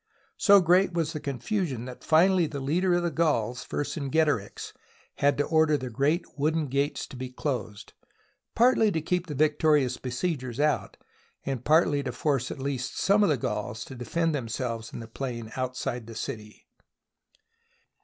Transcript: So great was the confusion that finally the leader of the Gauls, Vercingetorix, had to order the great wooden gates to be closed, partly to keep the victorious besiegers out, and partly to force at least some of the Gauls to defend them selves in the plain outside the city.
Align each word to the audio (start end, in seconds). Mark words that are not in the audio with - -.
So 0.37 0.61
great 0.61 0.93
was 0.93 1.13
the 1.13 1.19
confusion 1.19 1.85
that 1.85 2.03
finally 2.03 2.47
the 2.47 2.59
leader 2.59 2.95
of 2.95 3.03
the 3.03 3.11
Gauls, 3.11 3.63
Vercingetorix, 3.65 4.73
had 5.17 5.37
to 5.37 5.43
order 5.45 5.77
the 5.77 5.91
great 5.91 6.25
wooden 6.39 6.69
gates 6.69 7.05
to 7.05 7.15
be 7.15 7.29
closed, 7.29 7.93
partly 8.55 8.91
to 8.93 8.99
keep 8.99 9.27
the 9.27 9.35
victorious 9.35 9.97
besiegers 9.97 10.59
out, 10.59 10.97
and 11.45 11.63
partly 11.63 12.01
to 12.01 12.11
force 12.11 12.49
at 12.49 12.57
least 12.57 12.97
some 12.99 13.21
of 13.21 13.29
the 13.29 13.37
Gauls 13.37 13.85
to 13.85 13.93
defend 13.93 14.33
them 14.33 14.47
selves 14.47 14.91
in 14.91 15.01
the 15.01 15.07
plain 15.07 15.51
outside 15.55 16.07
the 16.07 16.15
city. 16.15 16.65